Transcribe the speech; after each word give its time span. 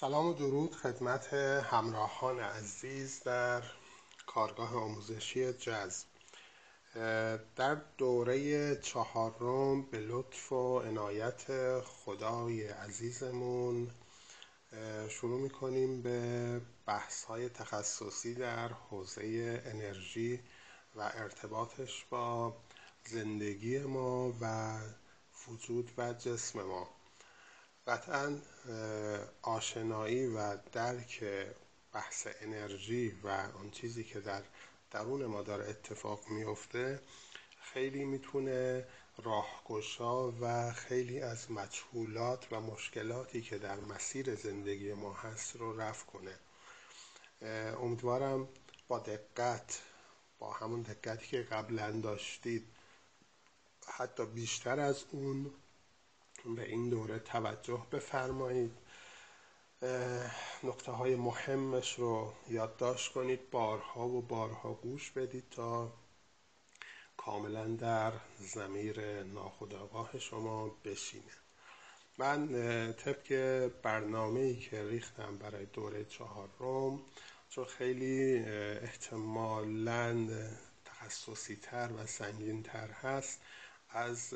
سلام 0.00 0.26
و 0.26 0.32
درود 0.32 0.74
خدمت 0.74 1.34
همراهان 1.34 2.40
عزیز 2.40 3.22
در 3.22 3.62
کارگاه 4.26 4.76
آموزشی 4.76 5.52
جذب. 5.52 6.06
در 7.56 7.74
دوره 7.98 8.76
چهارم 8.76 9.82
به 9.82 9.98
لطف 9.98 10.52
و 10.52 10.78
عنایت 10.78 11.44
خدای 11.80 12.66
عزیزمون 12.68 13.90
شروع 15.08 15.40
می‌کنیم 15.40 16.02
به 16.02 16.60
بحث 16.86 17.24
های 17.24 17.48
تخصصی 17.48 18.34
در 18.34 18.68
حوزه 18.68 19.62
انرژی 19.66 20.40
و 20.96 21.00
ارتباطش 21.14 22.04
با 22.10 22.56
زندگی 23.04 23.78
ما 23.78 24.32
و 24.40 24.78
وجود 25.48 25.90
و 25.98 26.12
جسم 26.12 26.62
ما. 26.62 26.93
قطعا 27.86 28.38
آشنایی 29.42 30.26
و 30.26 30.56
درک 30.72 31.24
بحث 31.92 32.26
انرژی 32.40 33.10
و 33.22 33.28
آن 33.28 33.70
چیزی 33.70 34.04
که 34.04 34.20
در 34.20 34.42
درون 34.90 35.26
ما 35.26 35.42
داره 35.42 35.68
اتفاق 35.68 36.28
میفته 36.28 37.00
خیلی 37.60 38.04
می‌تونه 38.04 38.86
راهگشا 39.22 40.32
و 40.40 40.72
خیلی 40.72 41.20
از 41.20 41.50
مجهولات 41.50 42.46
و 42.50 42.60
مشکلاتی 42.60 43.42
که 43.42 43.58
در 43.58 43.80
مسیر 43.80 44.34
زندگی 44.34 44.92
ما 44.92 45.12
هست 45.12 45.56
رو 45.56 45.80
رفع 45.80 46.06
کنه. 46.06 46.38
امیدوارم 47.80 48.48
با 48.88 48.98
دقت 48.98 49.82
با 50.38 50.52
همون 50.52 50.82
دقتی 50.82 51.26
که 51.26 51.42
قبلا 51.42 51.90
داشتید 51.90 52.66
حتی 53.86 54.26
بیشتر 54.26 54.80
از 54.80 55.04
اون 55.10 55.52
به 56.56 56.68
این 56.68 56.88
دوره 56.88 57.18
توجه 57.18 57.86
بفرمایید. 57.92 58.72
نقطه 60.64 60.92
های 60.92 61.16
مهمش 61.16 61.98
رو 61.98 62.32
یادداشت 62.48 63.12
کنید. 63.12 63.50
بارها 63.50 64.08
و 64.08 64.22
بارها 64.22 64.72
گوش 64.72 65.10
بدید 65.10 65.48
تا 65.50 65.92
کاملا 67.16 67.66
در 67.66 68.12
زمیر 68.38 69.22
ناخودآگاه 69.22 70.18
شما 70.18 70.68
بشینه. 70.84 71.32
من 72.18 72.48
طبق 72.92 73.66
برنامه 73.82 74.40
ای 74.40 74.56
که 74.56 74.84
ریختم 74.84 75.38
برای 75.38 75.66
دوره 75.66 76.04
چهارم 76.04 77.00
چون 77.48 77.64
خیلی 77.64 78.38
احتمالا 78.82 80.28
تخصصی 80.84 81.56
تر 81.56 81.90
و 81.96 82.06
سنگین 82.06 82.62
تر 82.62 82.90
هست 82.90 83.40
از 83.88 84.34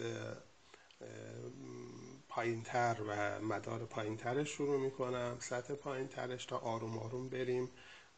پایین 2.29 2.63
تر 2.63 2.97
و 3.09 3.41
مدار 3.41 3.85
پایین 3.87 4.17
ترش 4.17 4.49
شروع 4.49 4.81
می‌کنم. 4.81 5.37
سطح 5.41 5.75
پایین 5.75 6.09
ترش 6.09 6.47
تا 6.47 6.59
آروم 6.59 6.99
آروم 6.99 7.29
بریم 7.29 7.71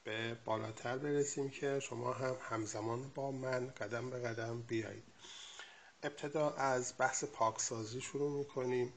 به 0.05 0.35
بالاتر 0.45 0.99
برسیم 0.99 1.51
که 1.51 1.81
شما 1.81 2.13
هم 2.13 2.37
همزمان 2.41 3.09
با 3.15 3.31
من 3.31 3.67
قدم 3.67 4.11
به 4.11 4.21
قدم 4.21 4.63
بیایید. 4.63 5.05
ابتدا 6.03 6.51
از 6.51 6.95
بحث 6.99 7.25
پاکسازی 7.25 8.01
شروع 8.01 8.39
می‌کنیم. 8.39 8.93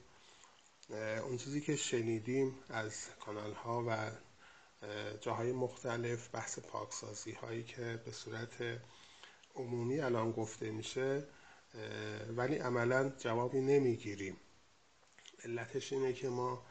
اون 0.90 1.36
چیزی 1.36 1.60
که 1.60 1.76
شنیدیم 1.76 2.58
از 2.68 3.06
کانال 3.20 3.52
ها 3.52 3.84
و 3.88 4.10
جاهای 5.20 5.52
مختلف 5.52 6.34
بحث 6.34 6.58
پاکسازی 6.58 7.32
هایی 7.32 7.64
که 7.64 8.02
به 8.04 8.12
صورت 8.12 8.80
عمومی 9.54 10.00
الان 10.00 10.32
گفته 10.32 10.70
میشه 10.70 11.26
ولی 12.36 12.56
عملا 12.56 13.12
جوابی 13.18 13.60
نمی‌گیریم. 13.60 14.36
علتش 15.44 15.92
اینه 15.92 16.12
که 16.12 16.28
ما 16.28 16.66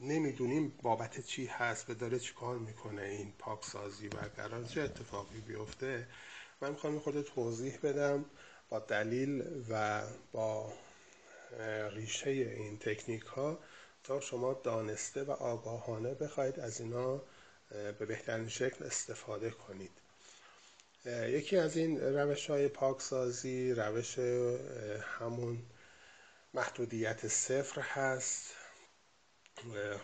نمی‌دونیم 0.00 0.78
بابت 0.82 1.20
چی 1.20 1.46
هست 1.46 1.90
و 1.90 1.94
داره 1.94 2.18
چی 2.18 2.34
کار 2.34 2.58
می‌کنه 2.58 3.02
این 3.02 3.32
پاکسازی 3.38 4.08
و 4.08 4.16
قرار 4.36 4.64
چه 4.64 4.80
اتفاقی 4.80 5.40
بیفته. 5.40 6.08
من 6.60 6.70
می‌خوام 6.70 6.98
خود 6.98 7.22
توضیح 7.22 7.78
بدم 7.82 8.24
با 8.68 8.78
دلیل 8.78 9.64
و 9.70 10.02
با 10.32 10.72
ریشه 11.90 12.30
این 12.30 12.78
تکنیک 12.78 13.22
ها 13.22 13.58
تا 14.04 14.20
شما 14.20 14.52
دانسته 14.52 15.22
و 15.24 15.30
آگاهانه 15.30 16.14
بخواید 16.14 16.60
از 16.60 16.80
اینا 16.80 17.22
به 17.70 18.06
بهترین 18.06 18.48
شکل 18.48 18.84
استفاده 18.84 19.50
کنید. 19.50 19.99
یکی 21.06 21.56
از 21.56 21.76
این 21.76 22.00
روش 22.00 22.50
های 22.50 22.68
پاکسازی 22.68 23.74
روش 23.74 24.18
همون 25.18 25.58
محدودیت 26.54 27.28
صفر 27.28 27.80
هست 27.80 28.54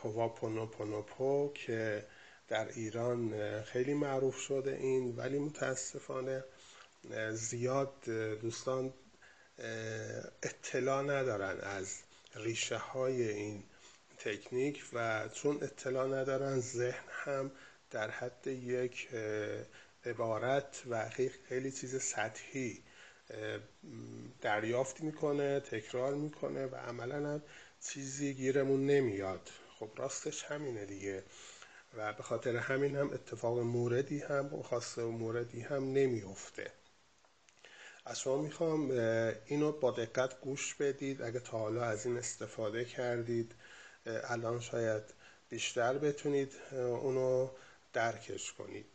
هواپونوپونوپو 0.03 1.53
که 1.55 2.07
در 2.49 2.69
ایران 2.69 3.63
خیلی 3.63 3.95
معروف 3.95 4.37
شده 4.37 4.71
این 4.77 5.17
ولی 5.17 5.39
متاسفانه 5.39 6.45
زیاد 7.33 8.05
دوستان 8.41 8.95
اطلاع 10.43 11.03
ندارن 11.03 11.61
از 11.61 11.99
ریشه 12.35 12.77
های 12.77 13.29
این 13.29 13.63
تکنیک 14.19 14.85
و 14.93 15.29
چون 15.29 15.59
اطلاع 15.63 16.07
ندارن 16.07 16.61
ذهن 16.61 17.05
هم 17.11 17.51
در 17.91 18.11
حد 18.11 18.47
یک 18.47 19.09
عبارت 20.07 20.83
و 20.91 21.09
خیلی 21.49 21.73
چیز 21.73 22.03
سطحی 22.03 22.83
دریافت 24.41 25.01
می‌کنه 25.01 25.61
تکرار 25.61 26.15
می‌کنه 26.15 26.67
و 26.67 26.75
عملا 26.75 27.17
هم 27.17 27.43
چیزی 27.81 28.35
گیرمون 28.35 28.87
نمیاد. 28.87 29.51
خب 29.79 29.91
راستش 29.97 30.45
همینه 30.45 30.87
دیگه. 30.87 31.25
و 31.97 32.13
به 32.13 32.23
خاطر 32.23 32.57
همین 32.57 32.97
هم 32.97 33.11
اتفاق 33.13 33.59
موردی 33.59 34.19
هم 34.19 34.63
خاصه 34.63 35.03
موردی 35.03 35.61
هم 35.61 35.93
نمیفته 35.93 36.71
از 38.05 38.21
شما 38.21 38.43
می‌خوام 38.43 38.91
اینو 39.47 39.73
با 39.73 39.91
دقت 39.91 40.41
گوش 40.41 40.75
بدید. 40.75 41.23
اگه 41.23 41.41
تا 41.41 41.59
حالا 41.59 41.85
از 41.85 42.07
این 42.07 42.17
استفاده 42.17 42.85
کردید 42.85 43.55
الان 44.07 44.61
شاید 44.61 45.03
بیشتر 45.49 45.99
بتونید 45.99 46.53
اونو 46.73 47.51
درکش 47.93 48.53
کنید. 48.53 48.87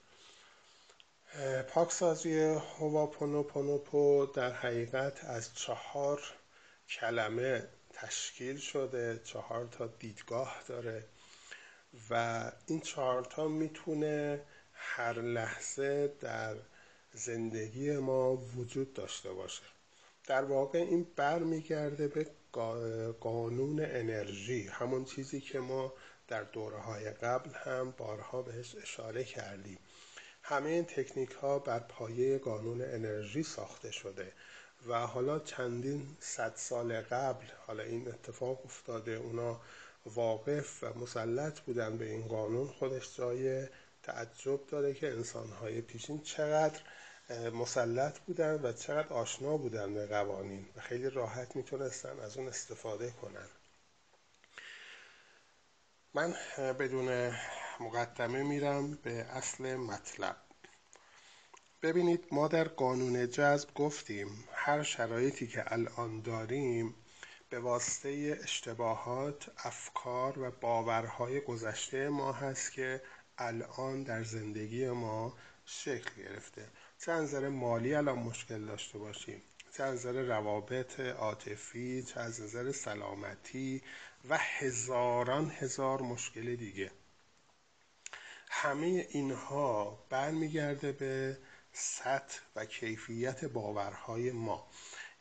پاکسازی 1.67 2.39
هواپونوپونوپو 2.79 4.25
در 4.25 4.51
حقیقت 4.51 5.23
از 5.23 5.53
چهار 5.55 6.21
کلمه 6.89 7.67
تشکیل 7.93 8.57
شده 8.57 9.21
چهار 9.23 9.65
تا 9.65 9.87
دیدگاه 9.87 10.63
داره 10.67 11.05
و 12.09 12.51
این 12.67 12.79
چهار 12.79 13.23
تا 13.25 13.47
می‌تونه 13.47 14.41
هر 14.73 15.13
لحظه 15.21 16.07
در 16.19 16.55
زندگی 17.13 17.91
ما 17.97 18.35
وجود 18.35 18.93
داشته 18.93 19.33
باشه. 19.33 19.63
در 20.27 20.43
واقع 20.43 20.79
این 20.79 21.07
برمیگرده 21.15 22.07
به 22.07 22.27
قانون 23.19 23.79
انرژی 23.79 24.67
همون 24.67 25.05
چیزی 25.05 25.41
که 25.41 25.59
ما 25.59 25.93
در 26.27 26.43
دوره 26.43 26.77
های 26.77 27.11
قبل 27.11 27.49
هم 27.53 27.91
بارها 27.91 28.41
بهش 28.41 28.75
اشاره 28.75 29.23
کردیم. 29.23 29.79
همه 30.44 30.69
این 30.69 30.85
تکنیک 30.85 31.31
ها 31.31 31.59
بر 31.59 31.79
پایه 31.79 32.38
قانون 32.38 32.81
انرژی 32.81 33.44
ساخته 33.44 33.91
شده 33.91 34.31
و 34.88 35.07
حالا 35.07 35.40
چندین 35.40 36.18
صد 36.19 36.53
سال 36.56 37.02
قبل 37.02 37.46
حالا 37.68 37.84
این 37.84 38.07
اتفاق 38.07 38.66
افتاده 38.66 39.12
اونا 39.12 39.62
واقف 40.06 40.84
و 40.84 41.00
مسلط 41.00 41.59
بودن 41.59 41.97
به 41.97 42.06
این 42.06 42.28
قانون. 42.28 42.68
خودش 42.68 43.18
جای 43.18 43.68
تعجب 44.03 44.68
داره 44.68 44.94
که 44.94 45.12
انسانهای 45.12 45.81
پیشین 45.81 46.22
چقدر 46.22 46.79
مسلط 47.53 48.19
بودن 48.19 48.62
و 48.63 48.73
چقدر 48.73 49.13
آشنا 49.13 49.58
بودن 49.58 49.94
به 49.94 50.08
قوانین 50.08 50.66
و 50.75 50.81
خیلی 50.81 51.09
راحت 51.09 51.56
می‌تونستن 51.56 52.19
از 52.19 52.38
اون 52.38 52.47
استفاده 52.47 53.12
کنن. 53.12 53.50
من 56.13 56.35
بدون 56.79 57.32
مقدمه 57.81 58.43
میرم 58.43 58.91
به 58.91 59.11
اصل 59.11 59.75
مطلب. 59.75 60.35
ببینید 61.81 62.25
ما 62.31 62.47
در 62.47 62.67
قانون 62.67 63.29
جذب 63.29 63.73
گفتیم 63.73 64.28
هر 64.53 64.83
شرایطی 64.83 65.47
که 65.47 65.73
الان 65.73 66.22
داریم 66.22 66.95
به 67.49 67.59
واسطه 67.59 68.39
اشتباهات 68.43 69.51
افکار 69.57 70.39
و 70.39 70.51
باورهای 70.51 71.41
گذشته 71.41 72.09
ما 72.09 72.31
هست 72.31 72.72
که 72.72 73.01
الان 73.37 74.03
در 74.03 74.23
زندگی 74.23 74.89
ما 74.89 75.34
شکل 75.66 76.23
گرفته. 76.23 76.67
چه 76.99 77.11
نظر 77.11 77.49
مالی 77.49 77.93
الان 77.95 78.19
مشکل 78.19 78.66
داشته 78.66 78.97
باشیم. 78.97 79.41
چه 79.77 79.84
از 79.84 79.93
نظر 79.93 80.22
روابط 80.22 80.99
عاطفی 80.99 82.03
چه 82.03 82.19
از 82.19 82.41
نظر 82.41 82.72
سلامتی 82.72 83.81
و 84.29 84.37
هزاران 84.37 85.51
هزار 85.51 86.01
مشکل 86.01 86.55
دیگه. 86.55 86.91
همه 88.53 89.07
اینها 89.09 89.99
برمیگرده 90.09 90.91
به 90.91 91.37
سطح 91.73 92.39
و 92.55 92.65
کیفیت 92.65 93.45
باورهای 93.45 94.31
ما. 94.31 94.67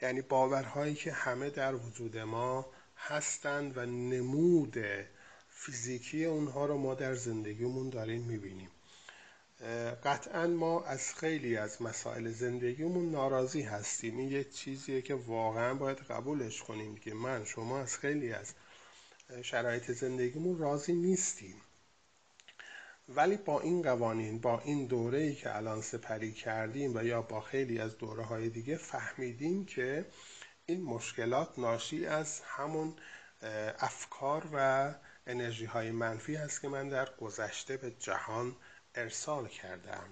یعنی 0.03 0.21
باورهایی 0.23 0.95
که 0.95 1.13
همه 1.13 1.51
در 1.51 1.75
وجود 1.75 2.19
ما 2.19 2.67
هستند 2.97 3.79
و 3.79 3.87
نمود 3.87 4.77
فیزیکی 5.49 6.25
اونها 6.25 6.67
رو 6.67 6.79
ما 6.79 6.95
در 6.95 7.15
زندگیمون 7.15 7.91
داریم 7.91 8.23
می‌بینیم. 8.23 8.71
قطعا 10.05 10.47
ما 10.47 10.85
از 10.85 11.15
خیلی 11.15 11.57
از 11.57 11.83
مسائل 11.83 12.31
زندگیمون 12.31 13.11
ناراضی 13.11 13.63
هستیم. 13.63 14.19
این 14.19 14.31
یه 14.31 14.45
چیزیه 14.45 15.03
که 15.03 15.15
واقعا 15.15 15.75
باید 15.75 15.99
قبولش 15.99 16.63
کنیم 16.63 16.97
که 16.97 17.15
من 17.15 17.45
شما 17.45 17.81
از 17.81 17.99
خیلی 17.99 18.33
از 18.33 18.55
شرایط 19.43 19.91
زندگیمون 19.91 20.59
راضی 20.59 20.93
نیستیم. 20.93 21.63
ولی 23.17 23.37
با 23.37 23.61
این 23.61 23.83
قوانین 23.83 24.41
با 24.41 24.61
این 24.61 24.87
دوره 24.87 25.19
ای 25.19 25.35
که 25.35 25.57
الان 25.57 25.81
سپری 25.81 26.33
کردیم 26.33 26.97
و 26.97 27.05
یا 27.05 27.23
با 27.23 27.41
خیلی 27.41 27.79
از 27.79 27.99
دوره 27.99 28.25
های 28.25 28.49
دیگه 28.49 28.77
فهمیدیم 28.77 29.67
که 29.67 30.07
این 30.67 30.83
مشکلات 30.83 31.59
ناشی 31.59 32.07
از 32.07 32.41
همون 32.41 32.97
افکار 33.79 34.49
و 34.53 34.95
انرژی 35.27 35.65
های 35.65 35.91
منفی 35.91 36.35
هست 36.35 36.61
که 36.61 36.69
من 36.69 36.89
در 36.89 37.09
گذشته 37.21 37.77
به 37.77 37.91
جهان 37.91 38.57
ارسال 38.95 39.49
کردم. 39.49 40.05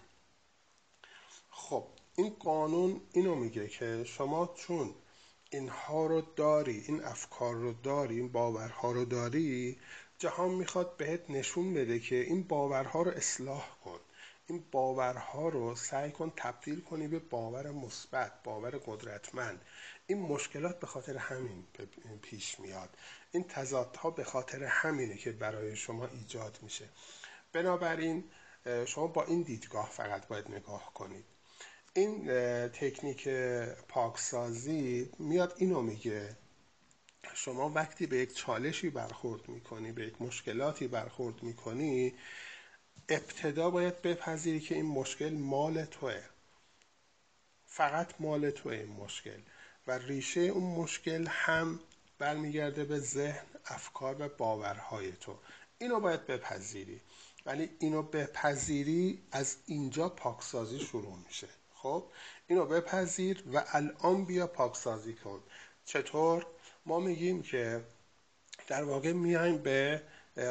خب 1.50 1.86
این 2.16 2.36
قانون 2.38 3.00
اینو 3.12 3.34
میگه 3.34 3.68
که 3.68 4.04
شما 4.04 4.54
چون 4.56 4.94
اینها 5.50 6.06
رو 6.06 6.20
داری 6.36 6.84
این 6.88 7.04
افکار 7.04 7.54
رو 7.54 7.72
داری 7.72 8.16
این 8.16 8.32
باورها 8.32 8.92
رو 8.92 9.04
داری 9.04 9.78
جهان 10.18 10.50
می‌خواد 10.50 10.96
بهت 10.96 11.30
نشون 11.30 11.74
بده 11.74 11.98
که 12.00 12.14
این 12.14 12.42
باورها 12.42 13.02
رو 13.02 13.10
اصلاح 13.10 13.68
کن. 13.84 14.00
این 14.46 14.64
باورها 14.70 15.48
رو 15.48 15.74
سعی 15.74 16.10
کن 16.10 16.32
تبدیل 16.36 16.80
کنی 16.80 17.08
به 17.08 17.18
باور 17.18 17.70
مثبت 17.70 18.32
باور 18.44 18.70
قدرتمند. 18.86 19.60
این 20.06 20.18
مشکلات 20.18 20.80
به 20.80 20.86
خاطر 20.86 21.16
همین 21.16 21.64
پیش 22.22 22.60
میاد. 22.60 22.88
این 23.32 23.44
تضادها 23.48 24.10
به 24.10 24.24
خاطر 24.24 24.64
همینه 24.64 25.16
که 25.16 25.32
برای 25.32 25.76
شما 25.76 26.06
ایجاد 26.06 26.58
میشه. 26.62 26.88
بنابراین 27.52 28.24
شما 28.86 29.06
با 29.06 29.24
این 29.24 29.42
دیدگاه 29.42 29.90
فقط 29.90 30.26
باید 30.26 30.50
نگاه 30.50 30.94
کنید. 30.94 31.24
این 31.94 32.28
تکنیک 32.68 33.28
پاکسازی 33.88 35.10
میاد 35.18 35.54
اینو 35.56 35.82
میگه. 35.82 36.36
شما 37.34 37.68
وقتی 37.68 38.06
به 38.06 38.16
یک 38.16 38.34
چالشی 38.34 38.90
برخورد 38.90 39.48
می‌کنی 39.48 39.92
به 39.92 40.06
یک 40.06 40.22
مشکلاتی 40.22 40.88
برخورد 40.88 41.42
می‌کنی 41.42 42.14
ابتدا 43.08 43.70
باید 43.70 44.02
بپذیری 44.02 44.60
که 44.60 44.74
این 44.74 44.86
مشکل 44.86 45.30
مال 45.34 45.84
توه. 45.84 46.22
فقط 47.66 48.14
مال 48.20 48.50
توه 48.50 48.72
این 48.72 48.92
مشکل. 48.92 49.40
و 49.86 49.98
ریشه 49.98 50.40
اون 50.40 50.82
مشکل 50.82 51.26
هم 51.30 51.80
برمیگرده 52.18 52.84
به 52.84 52.98
ذهن 52.98 53.46
افکار 53.66 54.16
و 54.22 54.28
باورهای 54.28 55.12
تو. 55.12 55.38
اینو 55.78 56.00
باید 56.00 56.26
بپذیری. 56.26 57.00
ولی 57.46 57.70
اینو 57.78 58.02
بپذیری 58.02 59.22
از 59.32 59.56
اینجا 59.66 60.08
پاکسازی 60.08 60.80
شروع 60.80 61.18
میشه. 61.26 61.48
خب؟ 61.74 62.04
اینو 62.46 62.66
بپذیر 62.66 63.44
و 63.52 63.64
الان 63.68 64.24
بیا 64.24 64.46
پاکسازی 64.46 65.14
کن. 65.14 65.42
چطور؟ 65.84 66.46
ما 66.88 67.00
میگیم 67.00 67.42
که 67.42 67.84
در 68.66 68.84
واقع 68.84 69.12
میایم 69.12 69.58
به 69.58 70.02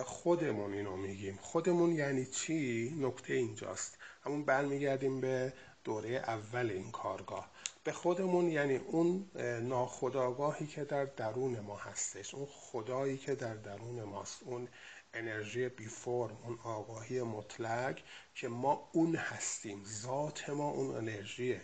خودمون 0.06 0.74
اینو 0.74 0.98
میگیم. 0.98 1.40
خودمون 1.42 1.92
یعنی 1.92 2.26
چی؟ 2.26 2.90
نکته 3.02 3.34
اینجاست. 3.34 3.98
همون 4.22 4.46
برمیگردیم 4.46 5.22
به 5.22 5.54
دوره 5.84 6.10
اول 6.10 6.70
این 6.70 6.92
کارگاه. 6.92 7.52
به 7.84 7.92
خودمون 7.92 8.50
یعنی 8.50 8.76
اون 8.76 9.32
ناخداگاهی 9.62 10.68
که 10.68 10.84
در 10.84 11.06
درون 11.06 11.60
ما 11.60 11.78
هستش 11.78 12.34
اون 12.36 12.48
خدایی 12.52 13.18
که 13.18 13.36
در 13.36 13.54
درون 13.54 14.04
ماست 14.04 14.44
اون 14.44 14.68
انرژی 15.14 15.70
بی 15.70 15.86
فرم 15.86 16.38
اون 16.44 16.60
آگاهی 16.64 17.22
مطلق 17.22 18.00
که 18.36 18.48
ما 18.48 18.90
اون 18.92 19.16
هستیم. 19.16 19.84
ذات 19.86 20.50
ما 20.50 20.70
اون 20.70 20.96
انرژیه 20.96 21.62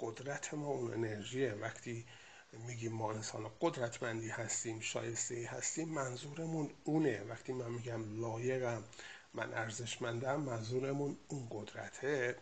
قدرت 0.00 0.54
ما 0.54 0.68
اون 0.68 0.92
انرژیه. 0.94 1.52
وقتی 1.52 2.06
میگیم 2.58 2.92
ما 2.92 3.12
انسان 3.12 3.50
قدرتمندی 3.60 4.28
هستیم 4.28 4.80
شایسته 4.80 5.48
هستیم 5.50 5.88
منظورمون 5.88 6.70
اونه. 6.84 7.22
وقتی 7.28 7.52
من 7.52 7.70
میگم 7.70 8.20
لایقم 8.20 8.84
من 9.34 9.54
ارزشمندم 9.54 10.40
منظورمون 10.40 11.16
اون 11.28 11.48
قدرته. 11.50 12.36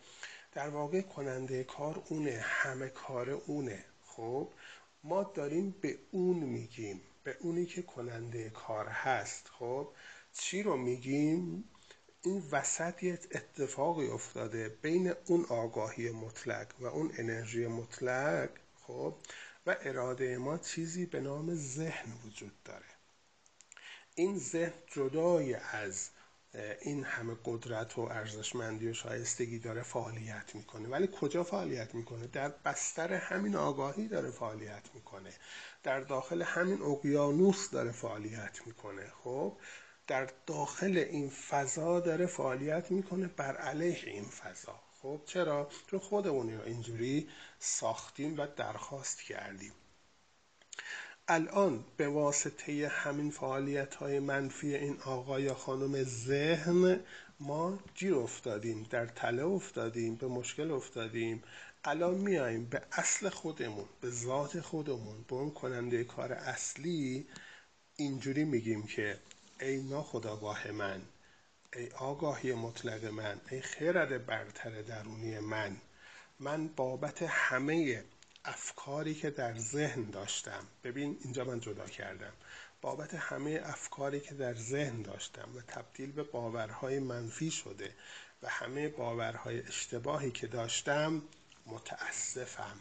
در 0.51 0.69
واقع 0.69 1.01
کننده 1.01 1.63
کار 1.63 2.03
اونه 2.09 2.39
همه 2.43 2.87
کار 2.87 3.29
اونه. 3.29 3.85
خب 4.05 4.49
ما 5.03 5.23
داریم 5.23 5.75
به 5.81 5.97
اون 6.11 6.37
میگیم 6.37 7.01
به 7.23 7.37
اونی 7.39 7.65
که 7.65 7.81
کننده 7.81 8.49
کار 8.49 8.87
هست. 8.87 9.49
خب 9.59 9.87
چی 10.33 10.63
رو 10.63 10.77
میگیم؟ 10.77 11.63
این 12.25 12.43
وسط 12.51 13.03
یه 13.03 13.19
اتفاقی 13.31 14.07
افتاده 14.07 14.69
بین 14.81 15.13
اون 15.25 15.45
آگاهی 15.49 16.11
مطلق 16.11 16.67
و 16.79 16.85
اون 16.85 17.11
انرژی 17.17 17.67
مطلق. 17.67 18.49
خب 18.87 19.15
و 19.65 19.75
اراده 19.81 20.37
ما 20.37 20.57
چیزی 20.57 21.05
به 21.05 21.19
نام 21.19 21.55
ذهن 21.55 22.13
وجود 22.25 22.63
داره. 22.63 22.85
این 24.15 24.37
ذهن 24.37 24.73
جدای 24.87 25.53
از 25.53 26.09
این 26.81 27.03
همه 27.03 27.37
قدرت 27.45 27.97
و 27.97 28.01
ارزشمندی 28.01 28.87
و 28.87 28.93
شایستگی 28.93 29.59
داره 29.59 29.83
فعالیت 29.83 30.55
می‌کنه. 30.55 30.89
ولی 30.89 31.09
کجا 31.21 31.43
فعالیت 31.43 31.95
می‌کنه؟ 31.95 32.27
در 32.27 32.49
بستر 32.49 33.13
همین 33.13 33.55
آگاهی 33.55 34.07
داره 34.07 34.31
فعالیت 34.31 34.89
می‌کنه. 34.93 35.33
در 35.83 35.99
داخل 35.99 36.41
همین 36.41 36.81
اقیانوس 36.81 37.69
داره 37.69 37.91
فعالیت 37.91 38.59
می‌کنه. 38.65 39.11
خب 39.23 39.57
در 40.07 40.29
داخل 40.45 40.97
این 40.97 41.29
فضا 41.29 41.99
داره 41.99 42.25
فعالیت 42.25 42.91
می‌کنه 42.91 43.27
بر 43.27 43.57
علیه 43.57 44.09
این 44.09 44.25
فضا. 44.25 44.82
خب 45.03 45.21
چرا؟ 45.25 45.69
چون 45.87 45.99
خودمون 45.99 46.53
رو 46.53 46.63
اینجوری 46.65 47.29
ساختیم 47.59 48.37
و 48.37 48.47
درخواست 48.55 49.21
کردیم. 49.21 49.71
الان 51.27 51.85
به 51.97 52.07
واسطه 52.07 52.87
همین 52.87 53.31
فعالیت 53.31 53.95
های 53.95 54.19
منفی 54.19 54.75
این 54.75 55.01
آقا 55.01 55.39
یا 55.39 55.53
خانم 55.53 56.03
ذهن 56.03 56.99
ما 57.39 57.79
گیر 57.95 58.15
افتادیم 58.15 58.87
در 58.89 59.05
تله 59.05 59.43
افتادیم 59.43 60.15
به 60.15 60.27
مشکل 60.27 60.71
افتادیم. 60.71 61.43
الان 61.83 62.15
میایم 62.15 62.65
به 62.65 62.81
اصل 62.91 63.29
خودمون 63.29 63.85
به 64.01 64.09
ذات 64.09 64.61
خودمون 64.61 65.25
به 65.27 65.35
اون 65.35 65.51
کننده 65.51 66.03
کار 66.03 66.33
اصلی 66.33 67.27
اینجوری 67.95 68.43
میگیم 68.43 68.83
که 68.83 69.19
ای 69.59 69.83
ناخداگاه 69.83 70.71
من 70.71 71.01
ای 71.75 71.89
آگاهی 71.89 72.53
مطلق 72.53 73.05
من 73.05 73.41
ای 73.51 73.61
خرد 73.61 74.25
برتر 74.25 74.81
درونی 74.81 75.39
من. 75.39 75.77
من 76.39 76.67
بابت 76.67 77.21
همه 77.21 78.03
افکاری 78.45 79.15
که 79.15 79.29
در 79.29 79.57
ذهن 79.57 80.03
داشتم. 80.03 80.67
ببین 80.83 81.17
اینجا 81.23 81.43
من 81.43 81.59
جدا 81.59 81.85
کردم. 81.85 82.33
بابت 82.81 83.15
همه 83.15 83.61
افکاری 83.63 84.19
که 84.19 84.35
در 84.35 84.53
ذهن 84.53 85.01
داشتم 85.01 85.49
و 85.55 85.61
تبدیل 85.61 86.11
به 86.11 86.23
باورهای 86.23 86.99
منفی 86.99 87.51
شده 87.51 87.95
و 88.43 88.49
همه 88.49 88.89
باورهای 88.89 89.67
اشتباهی 89.67 90.31
که 90.31 90.47
داشتم 90.47 91.21
متاسفم. 91.65 92.79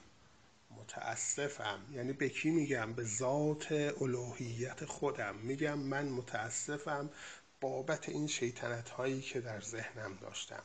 متاسفم. 0.71 1.79
یعنی 1.93 2.13
به 2.13 2.29
کی 2.29 2.51
میگم؟ 2.51 2.93
به 2.93 3.05
ذات 3.05 3.73
الوهیت 3.73 4.85
خودم. 4.85 5.37
میگم 5.37 5.79
من 5.79 6.05
متاسفم 6.09 7.11
بابت 7.63 8.09
این 8.09 8.27
شیطنت 8.27 8.91
هایی 8.91 9.21
که 9.21 9.41
در 9.41 9.61
ذهنم 9.61 10.19
داشتم 10.21 10.63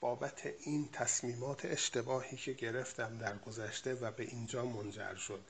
بابت 0.00 0.46
این 0.60 0.88
تصمیمات 0.92 1.64
اشتباهی 1.64 2.36
که 2.36 2.52
گرفتم 2.52 3.18
در 3.18 3.38
گذشته 3.38 3.94
و 3.94 4.10
به 4.10 4.24
اینجا 4.24 4.64
منجر 4.64 5.14
شد 5.14 5.40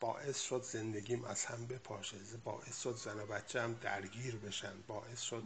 باعث 0.00 0.40
شد 0.40 0.62
زندگیم 0.62 1.24
از 1.24 1.44
هم 1.44 1.66
بپاشه 1.66 2.16
باعث 2.44 2.82
شد 2.82 2.96
زن 2.96 3.20
و 3.20 3.26
بچه 3.26 3.68
درگیر 3.82 4.36
بشن 4.36 4.72
باعث 4.86 5.20
شد 5.20 5.42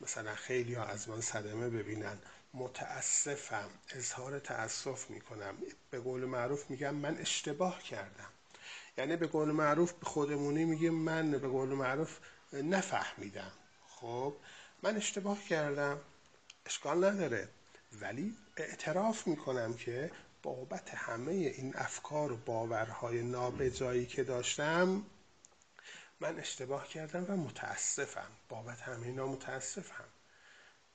مثلا 0.00 0.34
خیلی 0.34 0.74
ها 0.74 0.84
از 0.84 1.08
من 1.08 1.20
صدمه 1.20 1.68
ببینن. 1.70 2.18
متاسفم 2.54 3.70
اظهار 3.90 4.38
تاسف 4.38 5.10
می‌کنم. 5.10 5.54
به 5.90 6.00
قول 6.00 6.24
معروف 6.24 6.70
میگم 6.70 6.94
من 6.94 7.18
اشتباه 7.18 7.82
کردم. 7.82 8.30
یعنی 8.98 9.16
به 9.16 9.26
قول 9.26 9.50
معروف 9.50 9.92
به 9.92 10.06
خودمونی 10.06 10.64
میگه 10.64 10.90
من 10.90 11.30
به 11.30 11.48
قول 11.48 11.68
معروف 11.68 12.18
نفهمیدم. 12.52 13.52
خب 14.00 14.34
من 14.82 14.96
اشتباه 14.96 15.44
کردم. 15.44 16.00
اشکال 16.66 17.04
نداره. 17.04 17.48
ولی 17.92 18.36
اعتراف 18.56 19.26
می‌کنم 19.26 19.74
که 19.74 20.10
بابت 20.42 20.94
همه 20.94 21.32
این 21.32 21.76
افکار 21.76 22.32
و 22.32 22.36
باورهای 22.36 23.22
نابجایی 23.22 24.06
که 24.06 24.24
داشتم 24.24 25.06
من 26.20 26.38
اشتباه 26.38 26.88
کردم 26.88 27.24
و 27.28 27.36
متاسفم. 27.36 28.30
بابت 28.48 28.80
همه 28.80 29.06
اینا 29.06 29.26
متاسفم. 29.26 30.08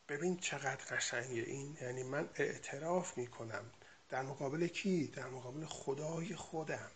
ببین 0.10 0.38
چقدر 0.38 0.86
قشنگه 0.96 1.42
این. 1.42 1.78
یعنی 1.82 2.04
من 2.04 2.30
اعتراف 2.36 3.18
می‌کنم. 3.18 3.72
در 4.10 4.22
مقابل 4.22 4.68
کی؟ 4.68 5.08
در 5.08 5.28
مقابل 5.28 5.66
خدای 5.66 6.36
خودم. 6.36 6.92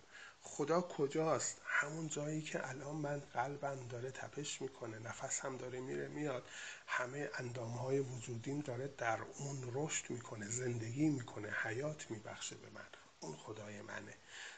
خدا 0.47 0.81
کجاست؟ 0.81 1.61
همون 1.65 2.07
جایی 2.07 2.41
که 2.41 2.69
الان 2.69 2.95
من 2.95 3.19
قلبم 3.19 3.87
داره 3.87 4.11
تپش 4.11 4.61
می‌کنه 4.61 4.99
نفسم 4.99 5.57
داره 5.57 5.79
میره 5.79 6.07
میاد. 6.07 6.47
همه 6.87 7.29
اندامهای 7.33 7.99
وجودیم 7.99 8.59
داره 8.59 8.87
در 8.87 9.19
اون 9.21 9.69
رشد 9.73 10.09
می‌کنه 10.09 10.49
زندگی 10.49 11.09
می‌کنه 11.09 11.49
حیات 11.63 12.11
میبخشه 12.11 12.55
به 12.55 12.69
من. 12.69 12.87
اون 13.19 13.35
خدای 13.35 13.81
منه. 13.81 14.13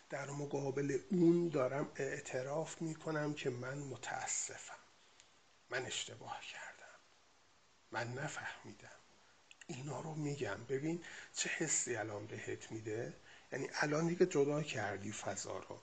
در 0.10 0.30
مقابل 0.30 1.00
اون 1.12 1.50
دارم 1.50 1.92
اعتراف 1.96 2.82
می‌کنم 2.82 3.34
که 3.34 3.50
من 3.50 3.78
متاسفم. 3.78 4.80
من 5.70 5.86
اشتباه 5.86 6.42
کردم. 6.42 7.00
من 7.92 8.14
نفهمیدم. 8.14 8.90
اینا 9.68 10.02
رو 10.02 10.14
میگم. 10.14 10.64
ببین 10.70 11.04
چه 11.34 11.50
حسی 11.50 11.96
الان 11.96 12.28
بهت 12.28 12.72
میده؟ 12.72 13.14
یعنی 13.52 13.70
الان 13.74 14.08
دیگه 14.08 14.26
جدا 14.26 14.64
کردی 14.64 15.12
فضا 15.12 15.58
رو. 15.58 15.82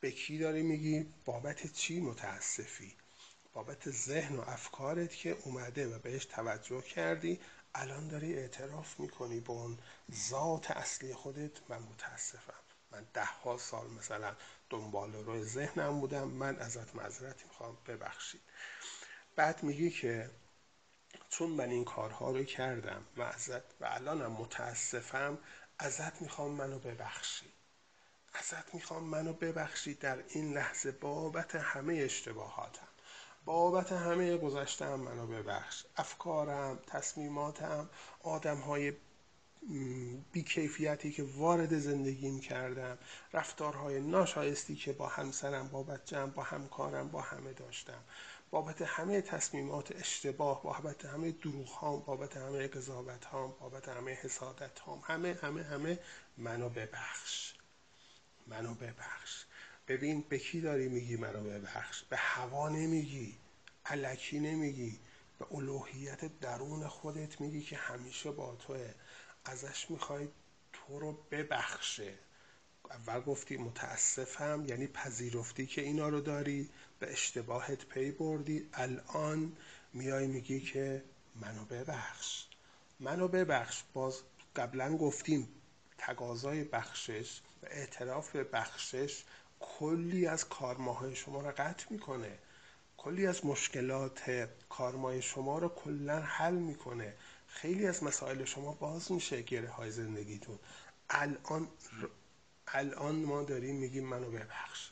به 0.00 0.10
کی 0.10 0.38
داری 0.38 0.62
میگی؟ 0.62 1.06
بابت 1.24 1.72
چی 1.72 2.00
متاسفی؟ 2.00 2.96
بابت 3.52 3.90
ذهن 3.90 4.36
و 4.36 4.40
افکارت 4.40 5.14
که 5.16 5.36
اومده 5.44 5.96
و 5.96 5.98
بهش 5.98 6.24
توجه 6.24 6.80
کردی 6.80 7.40
الان 7.74 8.08
داری 8.08 8.34
اعتراف 8.34 9.00
می‌کنی 9.00 9.40
به 9.40 9.50
اون 9.50 9.78
ذات 10.28 10.70
اصلی 10.70 11.14
خودت؟ 11.14 11.70
من 11.70 11.78
متاسفم. 11.78 12.52
من 12.90 13.06
ده 13.14 13.24
ها 13.24 13.56
سال 13.56 13.90
مثلا 13.90 14.36
دنبال 14.70 15.12
روی 15.12 15.44
ذهنم 15.44 16.00
بودم. 16.00 16.28
من 16.28 16.58
ازت 16.58 16.94
معذرت 16.94 17.44
می‌خوام. 17.44 17.78
ببخشید. 17.86 18.40
بعد 19.36 19.62
میگی 19.62 19.90
که 19.90 20.30
چون 21.28 21.50
من 21.50 21.70
این 21.70 21.84
کارها 21.84 22.30
رو 22.30 22.44
کردم 22.44 23.04
و 23.16 23.34
و 23.80 23.84
الانم 23.84 24.32
متاسفم 24.32 25.38
ازت 25.78 26.22
می‌خوام 26.22 26.50
منو 26.50 26.78
ببخشی. 26.78 27.46
ازت 28.34 28.74
می‌خوام 28.74 29.04
منو 29.04 29.32
ببخشی 29.32 29.94
در 29.94 30.18
این 30.28 30.52
لحظه 30.52 30.92
بابت 30.92 31.54
همه 31.54 31.94
اشتباهاتم. 31.94 32.88
بابت 33.44 33.92
همه 33.92 34.36
گذشتم 34.36 34.94
منو 34.94 35.26
ببخش. 35.26 35.84
افکارم 35.96 36.78
تصمیماتم 36.86 37.90
آدم 38.22 38.56
های 38.56 38.92
بیکیفیتی 40.32 41.12
که 41.12 41.22
وارد 41.22 41.78
زندگیم 41.78 42.40
کردم 42.40 42.98
رفتارهای 43.32 44.00
ناشایستی 44.00 44.76
که 44.76 44.92
با 44.92 45.08
همسرم 45.08 45.68
با 45.68 45.82
بچم 45.82 46.30
با 46.30 46.42
همکارم 46.42 47.08
با 47.08 47.20
همه 47.20 47.52
داشتم. 47.52 48.04
بابت 48.50 48.82
همه 48.82 49.20
تصمیمات 49.20 49.96
اشتباه 49.96 50.62
بابت 50.62 51.04
همه 51.04 51.32
دروغ 51.32 51.68
هام 51.68 52.00
بابت 52.00 52.36
همه 52.36 52.68
قضاوت 52.68 53.24
هام 53.24 53.54
بابت 53.60 53.88
همه 53.88 54.12
حسادت 54.12 54.78
هام 54.78 55.02
همه 55.04 55.38
همه 55.42 55.62
همه 55.62 55.98
منو 56.38 56.68
ببخش. 56.68 57.54
منو 58.46 58.74
ببخش. 58.74 59.44
ببین 59.88 60.24
به 60.28 60.38
کی 60.38 60.60
داری 60.60 60.88
میگی 60.88 61.16
منو 61.16 61.44
ببخش؟ 61.44 62.02
به 62.04 62.16
هوا 62.16 62.68
نمیگی 62.68 63.38
علکی 63.86 64.40
نمیگی 64.40 64.98
به 65.38 65.46
الوهیت 65.52 66.40
درون 66.40 66.88
خودت 66.88 67.40
میگی 67.40 67.62
که 67.62 67.76
همیشه 67.76 68.30
با 68.30 68.56
توه. 68.56 68.94
ازش 69.44 69.90
می‌خوای 69.90 70.28
تو 70.72 70.98
رو 70.98 71.12
ببخشه. 71.30 72.14
اول 72.90 73.20
گفتی 73.20 73.56
متاسفم 73.56 74.64
یعنی 74.68 74.86
پذیرفتی 74.86 75.66
که 75.66 75.80
اینا 75.82 76.08
رو 76.08 76.20
داری. 76.20 76.70
به 76.98 77.12
اشتباهت 77.12 77.86
پی 77.86 78.10
بردی. 78.10 78.68
الان 78.72 79.56
میای 79.92 80.26
میگی 80.26 80.60
که 80.60 81.04
منو 81.34 81.64
ببخش. 81.64 82.44
منو 83.00 83.28
ببخش. 83.28 83.82
باز 83.92 84.20
قبلا 84.56 84.96
گفتیم 84.96 85.48
تقاضای 85.98 86.64
بخشش 86.64 87.40
و 87.62 87.66
اعتراف 87.66 88.30
به 88.30 88.44
بخشش 88.44 89.24
کلی 89.60 90.26
از 90.26 90.48
کارماهای 90.48 91.14
شما 91.16 91.40
رو 91.40 91.52
قطع 91.56 91.86
می‌کنه. 91.90 92.38
کلی 92.96 93.26
از 93.26 93.46
مشکلات 93.46 94.48
کارمای 94.68 95.22
شما 95.22 95.58
رو 95.58 95.68
کلا 95.68 96.20
حل 96.20 96.54
می‌کنه. 96.54 97.14
خیلی 97.46 97.86
از 97.86 98.04
مسائل 98.04 98.44
شما 98.44 98.72
باز 98.72 99.12
میشه 99.12 99.42
گره 99.42 99.68
های 99.68 99.90
زندگیتون. 99.90 100.58
الان 101.10 101.68
الان 102.66 103.14
ما 103.16 103.42
داریم 103.42 103.76
میگیم 103.76 104.04
منو 104.04 104.30
ببخش. 104.30 104.90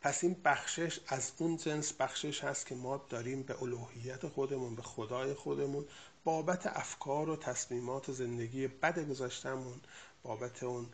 پس 0.00 0.24
این 0.24 0.36
بخشش 0.44 1.00
از 1.06 1.32
اون 1.38 1.56
جنس 1.56 1.92
بخشش 1.92 2.44
هست 2.44 2.66
که 2.66 2.74
ما 2.74 3.06
داریم 3.08 3.42
به 3.42 3.62
الوهیت 3.62 4.28
خودمون 4.28 4.74
به 4.74 4.82
خدای 4.82 5.34
خودمون 5.34 5.86
بابت 6.24 6.66
افکار 6.66 7.28
و 7.28 7.36
تصمیمات 7.36 8.12
زندگی 8.12 8.68
بد 8.68 9.08
گذاشتمون 9.08 9.80
بابت 10.22 10.62
اون 10.62 10.86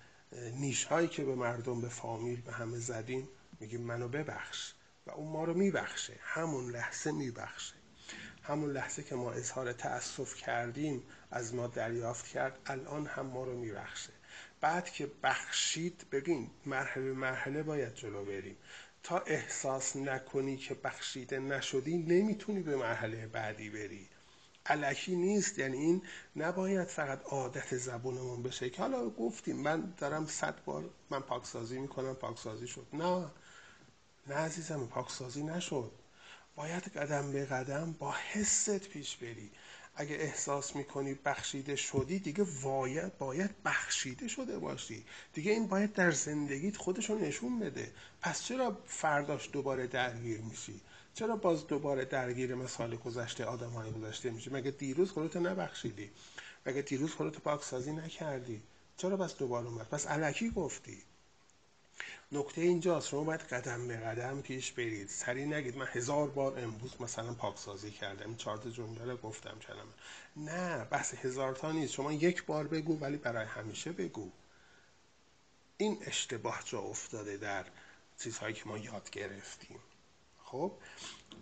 نیش 0.53 0.85
هایی 0.85 1.09
که 1.09 1.25
به 1.25 1.35
مردم 1.35 1.81
به 1.81 1.89
فامیل 1.89 2.41
به 2.41 2.53
همه 2.53 2.79
زدیم 2.79 3.29
میگیم 3.61 3.81
منو 3.81 4.09
ببخش 4.09 4.73
و 5.07 5.11
اون 5.11 5.33
ما 5.33 5.45
رو 5.45 5.55
میبخشه 5.55 6.15
همون 6.21 6.71
لحظه 6.71 7.13
میبخشه. 7.13 7.75
همون 8.43 8.73
لحظه 8.73 9.03
که 9.03 9.15
ما 9.15 9.33
اظهار 9.33 9.73
تأسف 9.73 10.37
کردیم 10.37 11.03
از 11.31 11.55
ما 11.55 11.67
دریافت 11.67 12.27
کرد 12.27 12.59
الان 12.67 13.07
هم 13.07 13.27
ما 13.27 13.45
رو 13.45 13.59
میبخشه. 13.59 14.13
بعد 14.61 14.91
که 14.91 15.11
بخشید 15.23 16.07
ببین 16.13 16.51
مرحله 16.67 17.13
مرحله 17.13 17.63
باید 17.63 17.95
جلو 17.95 18.25
بریم. 18.25 18.57
تا 19.05 19.19
احساس 19.19 19.97
نکنی 19.97 20.57
که 20.57 20.75
بخشیده 20.75 21.39
نشدی 21.39 21.97
نمی‌تونی 21.97 22.61
به 22.61 22.77
مرحله 22.77 23.27
بعدی 23.27 23.71
بری. 23.71 24.09
علکی 24.67 25.17
نیست 25.17 25.59
یعنی 25.59 25.77
این 25.77 26.03
نباید 26.37 26.89
فقط 26.89 27.23
عادت 27.25 27.77
زبونمون 27.77 28.43
بشه 28.43 28.71
که 28.71 28.83
حالا 28.83 29.11
گفتیم 29.11 29.57
من 29.57 29.95
دارم 29.97 30.27
صد 30.27 30.65
بار 30.65 30.91
من 31.11 31.21
پاکسازی 31.21 31.79
می‌کنم 31.79 32.15
پاکسازی 32.15 32.67
شد. 32.67 32.87
نه 32.93 33.27
نه 34.27 34.35
عزیزم 34.35 34.87
پاکسازی 34.87 35.43
نشد. 35.43 35.93
باید 36.57 36.83
قدم 36.83 37.33
به 37.33 37.45
قدم 37.45 37.93
با 37.93 38.15
حست 38.33 38.89
پیش 38.89 39.17
بری. 39.17 39.51
اگه 39.97 40.17
احساس 40.17 40.77
می‌کنی 40.77 41.15
بخشیده 41.15 41.77
شدی 41.77 42.19
دیگه 42.19 42.47
باید 42.63 43.19
باید 43.19 43.51
بخشیده 43.65 44.29
شده 44.29 44.59
باشی. 44.59 45.05
دیگه 45.33 45.53
این 45.53 45.67
باید 45.67 45.93
در 45.93 46.11
زندگیت 46.11 46.77
خودشون 46.77 47.21
نشون 47.21 47.59
بده. 47.59 47.93
پس 48.21 48.43
چرا 48.43 48.83
فرداش 48.87 49.51
دوباره 49.53 49.87
درگیر 49.87 50.41
میشی؟ 50.41 50.81
چرا 51.15 51.37
باز 51.37 51.67
دوباره 51.67 52.05
درگیر 52.05 52.55
مثال 52.55 52.97
گذشته 52.97 53.45
آدم 53.45 53.71
های 53.71 53.91
گذشته 53.91 54.31
میشی؟ 54.31 54.51
مگه 54.51 54.71
دیروز 54.71 55.11
خودتو 55.11 55.41
نبخشیدی؟ 55.41 56.11
مگه 56.67 56.83
دیروز 56.83 57.15
خودتو 57.15 57.41
پاکسازی 57.41 57.93
نکردی؟ 57.93 58.63
چرا 58.97 59.17
بس 59.17 59.37
دوباره 59.37 59.67
اومد؟ 59.67 59.89
پس 59.89 60.07
علکی 60.07 60.51
گفتی. 60.51 61.03
نکته 62.35 62.61
اینجاست 62.61 63.09
شما 63.09 63.25
باید 63.25 63.41
قدم 63.41 63.89
به 63.89 63.97
قدم 63.97 64.41
پیش 64.41 64.73
برید. 64.73 65.09
سری 65.09 65.47
نگید. 65.47 65.77
من 65.77 65.87
هزار 65.93 66.29
بار 66.29 66.59
امروز 66.61 67.01
مثلا 67.01 67.35
پاکسازی 67.35 67.91
کردم. 67.91 68.37
چهار 68.37 68.59
جمله 68.59 69.05
رو 69.05 69.17
گفتم 69.17 69.59
کلمه. 69.59 69.93
نه 70.37 70.85
بس 70.85 71.15
هزار 71.15 71.55
تا 71.55 71.73
نیست. 71.73 71.93
شما 71.93 72.13
یک 72.13 72.47
بار 72.47 72.67
بگو 72.67 72.99
ولی 72.99 73.17
برای 73.17 73.47
همیشه 73.47 73.93
بگو. 73.93 74.31
این 75.77 75.99
اشتباه 76.01 76.63
جا 76.65 76.79
افتاده 76.79 77.37
در 77.37 77.65
چیزهایی 78.19 78.55
که 78.55 78.63
ما 78.67 78.79
یاد 78.79 79.11
گرفتیم. 79.11 79.79
خب؟ 80.45 80.73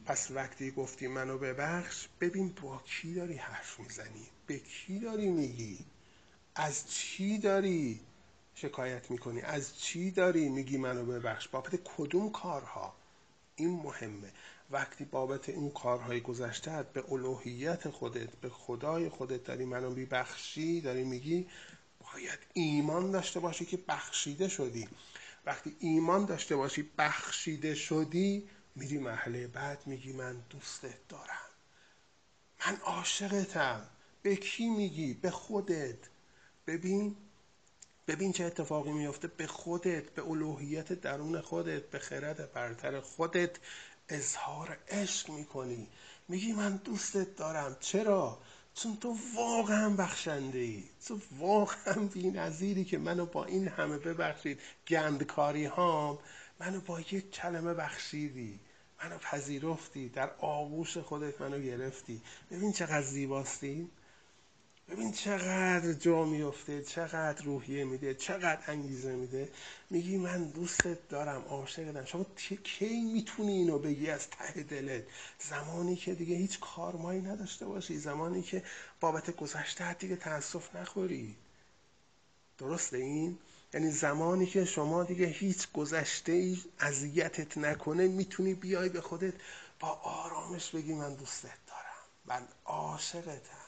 پس 0.07 0.31
وقتی 0.31 0.71
گفتی 0.71 1.07
منو 1.07 1.39
ببخش 1.39 2.09
ببین 2.21 2.53
با 2.63 2.83
کی 2.87 3.15
داری 3.15 3.37
حرف 3.37 3.81
می‌زنی؟ 3.81 4.27
به 4.47 4.59
کی 4.59 4.99
داری 4.99 5.31
میگی؟ 5.31 5.79
از 6.55 6.91
چی 6.91 7.39
داری؟ 7.39 8.01
شکایت 8.55 9.11
می‌کنی. 9.11 9.41
از 9.41 9.79
چی 9.79 10.11
داری 10.11 10.49
میگی 10.49 10.77
منو 10.79 11.05
ببخش؟ 11.05 11.49
بابت 11.49 11.81
کدوم 11.85 12.31
کارها؟ 12.33 12.95
این 13.57 13.71
مهمه. 13.71 14.33
وقتی 14.71 15.05
بابت 15.05 15.49
این 15.49 15.71
کارهای 15.71 16.21
گذشته 16.21 16.83
به 16.83 17.13
الوهیت 17.13 17.91
خودت 17.91 18.37
به 18.37 18.49
خدای 18.49 19.09
خودت 19.09 19.45
داری 19.45 19.65
منو 19.65 19.91
میبخشی 19.91 20.81
داری 20.81 21.05
میگی 21.05 21.47
باید 22.01 22.39
ایمان 22.53 23.11
داشته 23.11 23.41
باشی 23.41 23.65
که 23.65 23.79
بخشیده 23.89 24.49
شدی. 24.49 24.89
وقتی 25.47 25.77
ایمان 25.81 26.25
داشته 26.25 26.57
باشی 26.57 26.91
بخشیده 26.99 27.75
شدی 27.75 28.49
میری 28.77 28.99
محله 28.99 29.47
بعد 29.47 29.87
میگی 29.87 30.13
من 30.13 30.37
دوستت 30.51 31.09
دارم. 31.09 31.49
من 32.67 32.77
عاشقتم. 32.77 33.89
به 34.23 34.37
کی 34.37 34.67
میگی؟ 34.67 35.15
به 35.15 35.31
خودت. 35.31 35.99
ببین 36.67 37.17
ببین 38.07 38.33
چه 38.33 38.45
اتفاقی 38.45 38.93
میفته 38.93 39.29
به 39.29 39.47
خودت 39.47 40.11
به 40.11 40.23
الوهیت 40.23 40.93
درون 40.93 41.41
خودت 41.41 41.91
به 41.91 41.99
خرد 41.99 42.53
برتر 42.53 43.01
خودت 43.01 43.51
اظهار 44.09 44.79
عشق 44.89 45.31
می‌کنی. 45.31 45.89
میگی 46.29 46.53
من 46.53 46.77
دوستت 46.77 47.37
دارم. 47.37 47.77
چرا؟ 47.81 48.39
چون 48.75 48.97
تو 48.97 49.17
واقعا 49.35 49.91
بخشنده 49.91 50.59
ای 50.59 50.85
تو 51.07 51.19
واقعا 51.39 51.95
بی 51.95 52.31
نظیری 52.31 52.85
که 52.85 52.99
منو 52.99 53.27
با 53.27 53.45
این 53.45 53.69
همه 53.69 53.99
ببخشید. 53.99 54.61
گندکاری 54.89 55.65
هام 55.65 56.19
منو 56.61 56.81
با 56.81 57.01
یک 57.01 57.31
کلمه 57.31 57.75
بخشیدی. 57.75 58.61
منو 59.05 59.19
پذیرفتی. 59.19 60.09
در 60.09 60.31
آغوش 60.39 60.99
خودت 60.99 61.41
منو 61.41 61.59
گرفتی. 61.59 62.23
ببین 62.51 62.73
چقدر 62.73 63.03
زیباستی 63.03 63.91
ببین 64.93 65.13
چقدر 65.13 65.93
جا 65.93 66.25
میفته 66.25 66.83
چقدر 66.83 67.45
روحیه 67.45 67.85
میده 67.85 68.15
چقدر 68.15 68.59
انگیزه 68.67 69.13
میده. 69.17 69.49
میگی 69.91 70.17
من 70.17 70.45
دوستت 70.45 71.09
دارم 71.09 71.43
عاشقتم 71.49 72.05
شما 72.05 72.27
کی 72.65 73.01
می‌تونی 73.01 73.53
اینو 73.53 73.79
بگی 73.79 74.11
از 74.11 74.31
ته 74.31 74.63
دلت؟ 74.63 75.03
زمانی 75.39 75.97
که 75.97 76.15
دیگه 76.15 76.37
هیچ 76.37 76.61
کارمایی 76.61 77.21
نداشته 77.21 77.67
باشی. 77.67 77.99
زمانی 77.99 78.43
که 78.43 78.63
بابت 79.01 79.37
گذشته 79.37 79.95
دیگه 79.95 80.17
تاسف 80.17 80.77
نخوری. 80.77 81.37
درسته 82.59 82.97
این؟ 82.97 83.39
یعنی 83.75 83.91
زمانی 83.91 84.47
که 84.47 84.65
شما 84.65 85.05
دیگه 85.05 85.27
هیچ 85.27 85.73
گذشته 85.73 86.33
ای 86.33 86.59
اذیتت 86.79 87.59
نکنه 87.59 88.09
می‌تونی 88.09 88.55
بیای 88.55 88.89
به 88.89 89.01
خودت 89.01 89.35
با 89.81 89.89
آرامش 89.89 90.71
بگی 90.71 90.95
من 90.95 91.15
دوستت 91.15 91.59
دارم. 91.67 92.03
من 92.25 92.49
عاشقتم. 92.65 93.62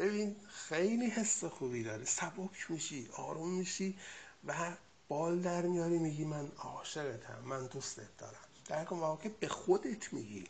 ببین 0.00 0.36
خیلی 0.48 1.06
حس 1.06 1.44
خوبی 1.44 1.82
داره. 1.82 2.04
سبک 2.04 2.70
میشی 2.70 3.08
آروم 3.16 3.50
میشی 3.50 3.98
و 4.44 4.76
بال 5.08 5.40
در 5.40 5.62
میاری 5.62 5.98
میگی 5.98 6.24
من 6.24 6.48
عاشقتم 6.58 7.38
من 7.44 7.66
دوستت 7.66 8.16
دارم. 8.18 8.44
در 8.68 8.84
واقع 8.84 9.28
به 9.28 9.48
خودت 9.48 10.12
میگی. 10.12 10.44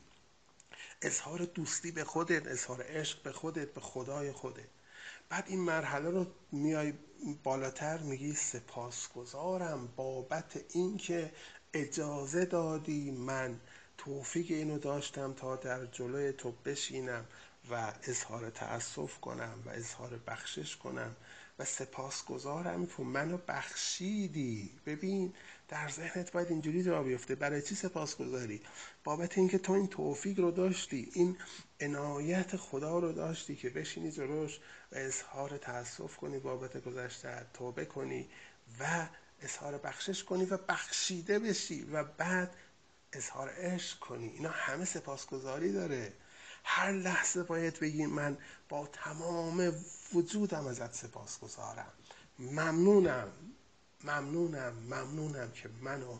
اظهار 1.03 1.39
دوستی 1.39 1.91
به 1.91 2.05
خودت 2.05 2.47
اظهار 2.47 2.85
عشق 2.89 3.23
به 3.23 3.33
خودت 3.33 3.75
به 3.75 3.81
خدای 3.81 4.33
خودت. 4.33 4.69
بعد 5.29 5.45
این 5.47 5.61
مرحله 5.61 6.11
رو 6.11 6.27
میای 6.53 6.93
بالاتر 7.43 7.99
میگی 7.99 8.35
سپاسگزارم 8.35 9.89
بابت 9.97 10.65
اینکه 10.75 11.33
اجازه 11.75 12.45
دادی 12.45 13.11
من 13.11 13.61
توفیق 13.99 14.47
اینو 14.51 14.79
داشتم 14.79 15.33
تا 15.33 15.57
در 15.57 15.87
جلوی 15.87 16.33
تو 16.33 16.53
بشینم. 16.65 17.27
و 17.71 17.93
اظهار 18.03 18.51
تأسف 18.51 19.21
کنم 19.21 19.63
و 19.67 19.69
اظهار 19.69 20.21
بخشش 20.27 20.77
کنم 20.77 21.17
و 21.59 21.65
سپاسگزارم 21.65 22.87
تو 22.87 23.05
منو 23.05 23.39
بخشیدی. 23.49 24.71
ببین 24.87 25.35
در 25.69 25.89
ذهنت 25.89 26.33
باید 26.33 26.49
اینجوری 26.49 26.83
جا 26.83 27.03
بیفته. 27.03 27.35
برای 27.35 27.63
چی 27.63 27.75
سپاسگزاری؟ 27.75 28.63
بابت 29.05 29.39
اینکه 29.39 29.59
تو 29.59 29.73
این 29.73 29.89
توفیق 29.89 30.41
رو 30.41 30.51
داشتی 30.51 31.11
این 31.15 31.37
عنایت 31.81 32.57
خدا 32.57 32.99
رو 32.99 33.13
داشتی 33.13 33.57
که 33.57 33.71
بشینی 33.71 34.11
جلوش 34.11 34.59
و 34.93 34.97
اظهار 34.97 35.59
تأسف 35.59 36.17
کنی 36.17 36.39
بابت 36.39 36.85
گذشته 36.85 37.47
توبه 37.55 37.85
کنی 37.85 38.29
و 38.81 39.07
اظهار 39.43 39.79
بخشش 39.79 40.25
کنی 40.25 40.45
و 40.45 40.57
بخشیده 40.57 41.39
بشی 41.39 41.83
و 41.93 42.05
بعد 42.05 42.55
اظهار 43.13 43.51
عشق 43.57 43.99
کنی. 43.99 44.29
اینا 44.29 44.51
همه 44.51 44.85
سپاسگزاری 44.85 45.73
داره. 45.73 46.13
هر 46.65 46.93
لحظه 46.93 47.43
باید 47.43 47.81
بگی 47.81 48.07
من 48.07 48.39
با 48.69 48.87
تمام 48.87 49.85
وجودم 50.15 50.67
ازت 50.67 50.95
سپاس 50.95 51.39
گذارم. 51.39 51.93
ممنونم. 52.39 53.33
ممنونم. 54.05 54.73
ممنونم 54.73 55.51
که 55.51 55.69
منو 55.81 56.19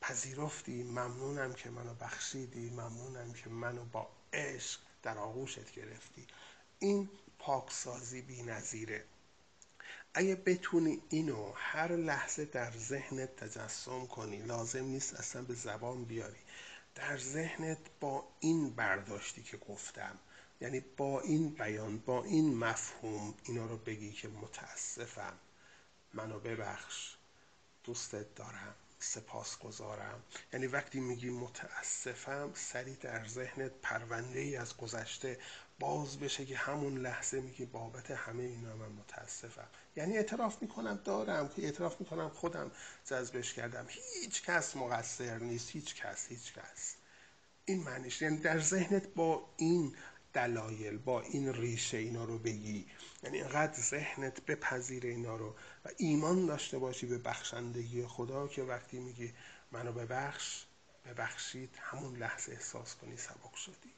پذیرفتی. 0.00 0.82
ممنونم 0.82 1.52
که 1.52 1.70
منو 1.70 1.94
بخشیدی. 1.94 2.70
ممنونم 2.70 3.32
که 3.32 3.50
منو 3.50 3.84
با 3.84 4.08
عشق 4.32 4.80
در 5.02 5.18
آغوشت 5.18 5.72
گرفتی. 5.72 6.26
این 6.78 7.08
پاکسازی 7.38 8.22
بی 8.22 8.42
نظیره 8.42 9.04
اگه 10.14 10.34
بتونی 10.34 11.02
اینو 11.08 11.52
هر 11.54 11.96
لحظه 11.96 12.44
در 12.44 12.70
ذهنت 12.70 13.36
تجسم 13.36 14.06
کنی 14.06 14.42
لازم 14.42 14.84
نیست 14.84 15.14
اصلا 15.14 15.42
به 15.42 15.54
زبان 15.54 16.04
بیاری. 16.04 16.38
در 17.00 17.18
ذهنت 17.18 17.78
با 18.00 18.28
این 18.40 18.70
برداشتی 18.70 19.42
که 19.42 19.56
گفتم 19.56 20.18
یعنی 20.60 20.80
با 20.80 21.20
این 21.20 21.50
بیان 21.50 21.98
با 21.98 22.24
این 22.24 22.58
مفهوم 22.58 23.34
اینا 23.44 23.66
رو 23.66 23.76
بگی 23.76 24.12
که 24.12 24.28
متاسفم. 24.28 25.38
منو 26.14 26.40
ببخش 26.40 27.16
دوستت 27.84 28.34
دارم 28.34 28.74
سپاس 28.98 29.58
گذارم 29.58 30.22
یعنی 30.52 30.66
وقتی 30.66 31.00
میگی 31.00 31.30
متاسفم 31.30 32.50
سریع 32.54 32.96
در 33.00 33.28
ذهنت 33.28 33.72
پرونده 33.82 34.40
ای 34.40 34.56
از 34.56 34.76
گذشته 34.76 35.38
باز 35.80 36.18
بشه 36.18 36.46
که 36.46 36.56
همون 36.56 36.98
لحظه 36.98 37.40
میگی 37.40 37.66
بابت 37.66 38.10
همه 38.10 38.42
اینا 38.42 38.76
من 38.76 38.88
متاسفم. 38.88 39.68
یعنی 39.96 40.16
اعتراف 40.16 40.62
می‌کنم 40.62 41.00
دارم. 41.04 41.48
که 41.48 41.62
اعتراف 41.62 42.00
می‌کنم 42.00 42.28
خودم 42.28 42.70
جذبش 43.04 43.54
کردم. 43.54 43.86
هیچ 43.88 44.42
کس 44.42 44.76
مقصر 44.76 45.38
نیست. 45.38 45.70
هیچ 45.70 45.94
کس 45.94 46.28
هیچ 46.28 46.54
کس. 46.54 46.96
این 47.64 47.82
معنیش. 47.82 48.22
یعنی 48.22 48.36
در 48.36 48.60
ذهنت 48.60 49.08
با 49.08 49.50
این 49.56 49.96
دلایل 50.32 50.98
با 50.98 51.20
این 51.20 51.54
ریشه 51.54 51.96
اینا 51.96 52.24
رو 52.24 52.38
بگی. 52.38 52.86
یعنی 53.22 53.38
اینقدر 53.38 53.80
ذهنت 53.80 54.40
بپذیره 54.40 55.10
اینا 55.10 55.36
رو 55.36 55.54
و 55.84 55.88
ایمان 55.96 56.46
داشته 56.46 56.78
باشی 56.78 57.06
به 57.06 57.18
بخشندگی 57.18 58.06
خدا 58.06 58.48
که 58.48 58.62
وقتی 58.62 58.98
میگی 58.98 59.34
منو 59.72 59.92
ببخش 59.92 60.64
ببخشید 61.06 61.70
همون 61.80 62.16
لحظه 62.16 62.52
احساس 62.52 62.94
کنی 62.94 63.16
سبک 63.16 63.56
شدی. 63.56 63.92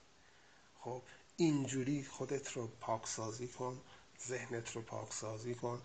خب 0.81 1.03
اینجوری 1.37 2.05
خودت 2.05 2.53
رو 2.53 2.67
پاکسازی 2.81 3.49
کن 3.49 3.81
ذهنت 4.29 4.73
رو 4.73 4.83
پاکسازی 4.83 5.55
کن. 5.55 5.83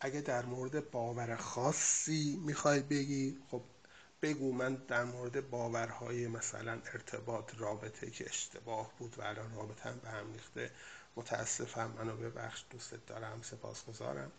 اگه 0.00 0.20
در 0.20 0.46
مورد 0.46 0.90
باور 0.90 1.36
خاصی 1.36 2.40
می‌خوای 2.46 2.80
بگی 2.80 3.38
خب 3.50 3.62
بگو 4.22 4.52
من 4.52 4.74
در 4.74 5.04
مورد 5.04 5.50
باورهای 5.50 6.26
مثلا 6.28 6.72
ارتباط 6.72 7.54
رابطه 7.58 8.10
که 8.10 8.26
اشتباه 8.26 8.92
بود 8.98 9.18
و 9.18 9.22
الان 9.22 9.54
رابطه 9.54 9.92
به 9.92 10.10
هم 10.10 10.32
ریخته 10.32 10.70
متاسفم 11.16 11.90
منو 11.98 12.16
ببخش 12.16 12.64
دوستت 12.70 13.06
دارم 13.06 13.42
سپاسگزارم. 13.42 14.32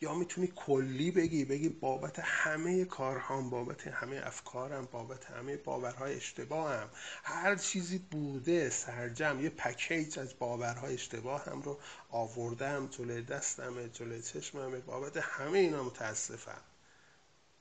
یا 0.00 0.14
می‌تونی 0.14 0.52
کلی 0.56 1.10
بگی؟ 1.10 1.44
بگی 1.44 1.68
بابت 1.68 2.18
همه 2.18 2.84
کارهام 2.84 3.50
بابت 3.50 3.86
همه 3.86 4.22
افکارم 4.24 4.88
بابت 4.92 5.24
همه 5.24 5.56
باورهای 5.56 6.16
اشتباهم. 6.16 6.88
هر 7.24 7.56
چیزی 7.56 7.98
بوده 7.98 8.70
سرجم 8.70 9.40
یه 9.40 9.50
پکیج 9.50 10.18
از 10.18 10.38
باورهای 10.38 10.94
اشتباهم 10.94 11.62
رو 11.62 11.78
آوردم 12.10 12.86
جلوی 12.86 13.22
دستم 13.22 13.86
جلوی 13.86 14.22
چشمم. 14.22 14.80
بابت 14.80 15.16
همه 15.16 15.58
اینا 15.58 15.82
متاسفم. 15.82 16.60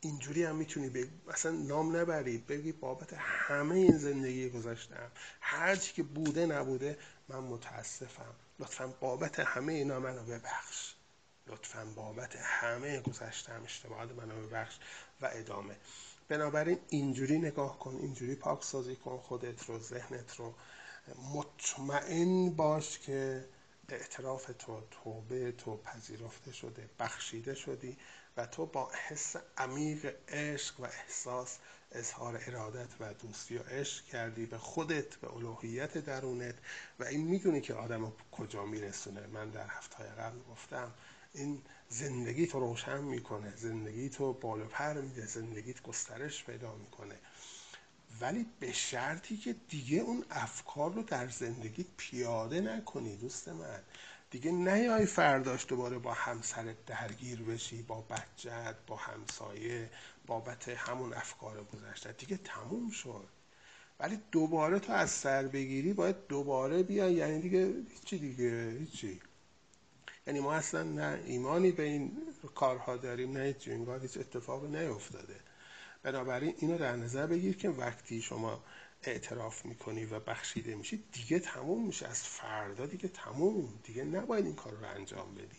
اینجوری 0.02 0.44
هم 0.44 0.56
می‌تونی 0.56 0.90
بگی؟ 0.90 1.12
مثلا 1.28 1.52
نام 1.52 1.96
نبری. 1.96 2.38
بگی 2.38 2.72
بابت 2.72 3.14
همه 3.18 3.76
این 3.76 3.98
زندگی 3.98 4.50
گذاشتم 4.50 5.12
هر 5.42 5.76
چی 5.76 5.94
که 5.94 6.04
بوده 6.04 6.46
نبوده 6.46 6.98
من 7.28 7.40
متاسفم. 7.40 8.36
لطفا 8.60 8.88
بابت 8.88 9.40
همه 9.40 9.74
اینا 9.74 10.00
منو 10.00 10.24
ببخش. 10.24 10.94
لطفا 11.48 11.86
بابت 11.96 12.36
همه 12.36 13.00
گذشتم 13.00 13.62
اشتباهات 13.66 14.12
منو 14.12 14.48
ببخش 14.48 14.78
و 15.22 15.30
ادامه. 15.34 15.76
بنابراین 16.28 16.80
اینجوری 16.90 17.38
نگاه 17.38 17.80
کن 17.80 17.96
اینجوری 17.96 18.36
پاک 18.36 18.64
سازی 18.64 18.96
کن 18.96 19.18
خودت 19.18 19.66
رو 19.66 19.80
ذهنت 19.80 20.36
رو. 20.36 20.54
مطمئن 21.34 22.50
باش 22.50 23.00
که 23.00 23.46
اعتراف 23.90 24.52
تو 24.60 24.82
توبه 24.92 25.52
تو 25.52 25.78
پذیرفته 25.78 26.52
شده 26.52 26.90
بخشیده 27.00 27.56
شدی 27.56 27.98
و 28.38 28.46
تو 28.46 28.66
با 28.66 28.92
حس 29.08 29.36
عمیق 29.58 30.16
عشق 30.28 30.80
و 30.80 30.84
احساس 30.84 31.58
اظهار 31.92 32.42
ارادت 32.48 32.90
و 33.00 33.14
دوستی 33.14 33.58
و 33.58 33.64
عشق 33.64 34.06
کردی 34.06 34.46
به 34.46 34.58
خودت 34.58 35.16
به 35.16 35.34
الوهیت 35.34 35.98
درونت. 35.98 36.56
و 37.00 37.04
این 37.04 37.28
می‌دونی 37.28 37.62
که 37.62 37.74
آدم 37.74 38.14
کجا 38.32 38.66
میرسونه. 38.66 39.28
من 39.28 39.50
در 39.50 39.68
هفته 39.68 40.04
قبل 40.04 40.40
گفتم 40.52 40.92
این 41.34 41.62
زندگی 41.90 42.48
تو 42.48 42.60
روشن 42.60 43.02
می‌کنه 43.02 43.56
زندگی 43.56 44.10
تو 44.10 44.34
بالا 44.34 44.66
پر 44.66 45.02
میده 45.02 45.26
زندگیت 45.26 45.82
گسترش 45.82 46.44
پیدا 46.44 46.76
می‌کنه. 46.76 47.16
ولی 48.22 48.46
به 48.60 48.72
شرطی 48.72 49.38
که 49.38 49.56
دیگه 49.70 49.98
اون 49.98 50.26
افکار 50.30 50.94
رو 50.94 51.04
در 51.04 51.28
زندگی 51.30 51.86
پیاده 51.98 52.62
نکنی 52.62 53.16
دوست 53.16 53.50
من. 53.50 53.80
دیگه 54.32 54.52
نیای 54.52 55.06
فرداش 55.06 55.66
دوباره 55.68 55.98
با 55.98 56.14
همسرت 56.14 56.86
درگیر 56.86 57.42
بشی 57.42 57.82
با 57.82 58.02
بچت 58.02 58.76
با 58.88 58.96
همسایه 58.96 59.90
بابت 60.28 60.70
همون 60.70 61.14
افکار 61.14 61.64
گذشته. 61.64 62.12
دیگه 62.12 62.38
تموم 62.38 62.90
شد. 62.90 63.28
ولی 64.00 64.20
دوباره 64.32 64.80
تو 64.80 64.94
از 64.94 65.12
سر 65.12 65.48
بگیری 65.48 65.94
باید 65.94 66.28
دوباره 66.28 66.84
بیای. 66.84 67.14
یعنی 67.14 67.40
دیگه 67.42 67.74
هیچی 67.90 68.18
دیگه 68.20 68.72
هیچی. 68.80 69.22
یعنی 70.28 70.40
ما 70.40 70.54
اصلا 70.54 70.84
نه 70.84 71.24
ایمانی 71.26 71.72
به 71.72 71.84
این 71.84 72.18
کارها 72.56 72.98
داریم 72.98 73.38
نه 73.38 73.44
هیچ 73.44 73.68
انگار 73.68 74.02
هیچ 74.02 74.18
اتفاقی 74.18 74.68
نیفتاده. 74.68 75.36
بنابراین 76.04 76.56
اینو 76.58 76.78
در 76.78 76.96
نظر 76.96 77.28
بگیر 77.28 77.58
که 77.58 77.70
وقتی 77.70 78.22
شما 78.22 78.64
اعتراف 79.04 79.66
می‌کنی 79.66 80.06
و 80.06 80.20
بخشیده 80.20 80.76
میشی 80.76 81.04
دیگه 81.12 81.40
تموم 81.40 81.86
میشه. 81.86 82.08
از 82.08 82.24
فردا 82.24 82.86
دیگه 82.86 83.08
تموم. 83.08 83.80
دیگه 83.84 84.04
نباید 84.04 84.46
این 84.46 84.56
کار 84.56 84.74
رو 84.74 84.88
انجام 84.88 85.36
بدی. 85.36 85.58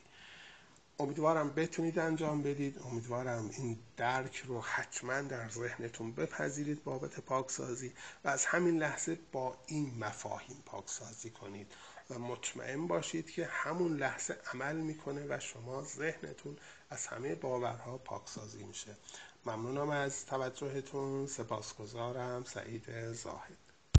امیدوارم 0.98 1.50
بتونید 1.50 1.98
انجام 1.98 2.42
بدید. 2.42 2.78
امیدوارم 2.78 3.50
این 3.58 3.78
درک 3.96 4.36
رو 4.46 4.60
حتما 4.60 5.20
در 5.20 5.48
ذهنتون 5.48 6.12
بپذیرید 6.12 6.84
بابت 6.84 7.20
پاکسازی 7.20 7.92
و 8.24 8.28
از 8.28 8.46
همین 8.46 8.78
لحظه 8.78 9.18
با 9.32 9.56
این 9.66 9.98
مفاهیم 9.98 10.62
پاکسازی 10.66 11.30
کنید. 11.30 11.72
و 12.10 12.18
مطمئن 12.18 12.86
باشید 12.86 13.30
که 13.30 13.46
همون 13.46 13.96
لحظه 13.96 14.38
عمل 14.52 14.76
می‌کنه 14.76 15.26
و 15.28 15.40
شما 15.40 15.82
ذهنتون 15.82 16.56
از 16.90 17.06
همه 17.06 17.34
باورها 17.34 17.98
پاکسازی 17.98 18.64
میشه. 18.64 18.96
ممنونم 19.46 19.90
از 19.90 20.26
توجهتون. 20.26 21.26
سپاسگزارم. 21.26 22.44
سعید 22.44 23.12
زاهد. 23.12 23.63